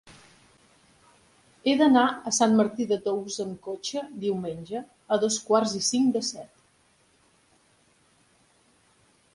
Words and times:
He 1.67 1.75
d'anar 1.81 2.05
a 2.31 2.33
Sant 2.37 2.57
Martí 2.61 2.87
de 2.93 2.99
Tous 3.09 3.37
amb 3.45 3.59
cotxe 3.67 4.03
diumenge 4.25 4.83
a 5.17 5.21
dos 5.27 5.39
quarts 5.51 5.77
i 5.81 5.85
cinc 5.91 6.11
de 6.19 6.25
set. 6.31 6.53